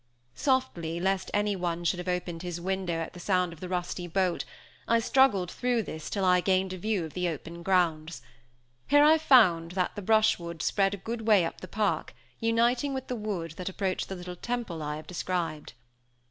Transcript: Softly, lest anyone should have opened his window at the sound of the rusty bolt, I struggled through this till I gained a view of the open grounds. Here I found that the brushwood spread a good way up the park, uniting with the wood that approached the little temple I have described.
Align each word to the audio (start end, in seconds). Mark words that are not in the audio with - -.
Softly, 0.33 0.99
lest 0.99 1.29
anyone 1.31 1.83
should 1.83 1.99
have 1.99 2.07
opened 2.07 2.41
his 2.41 2.59
window 2.59 2.95
at 2.95 3.13
the 3.13 3.19
sound 3.19 3.53
of 3.53 3.59
the 3.59 3.69
rusty 3.69 4.07
bolt, 4.07 4.45
I 4.87 4.97
struggled 4.99 5.51
through 5.51 5.83
this 5.83 6.09
till 6.09 6.25
I 6.25 6.39
gained 6.41 6.73
a 6.73 6.77
view 6.79 7.05
of 7.05 7.13
the 7.13 7.29
open 7.29 7.61
grounds. 7.61 8.23
Here 8.87 9.03
I 9.03 9.19
found 9.19 9.73
that 9.73 9.95
the 9.95 10.01
brushwood 10.01 10.63
spread 10.63 10.95
a 10.95 10.97
good 10.97 11.27
way 11.27 11.45
up 11.45 11.61
the 11.61 11.67
park, 11.67 12.15
uniting 12.39 12.95
with 12.95 13.09
the 13.09 13.15
wood 13.15 13.51
that 13.57 13.69
approached 13.69 14.09
the 14.09 14.15
little 14.15 14.35
temple 14.35 14.81
I 14.81 14.95
have 14.95 15.05
described. 15.05 15.73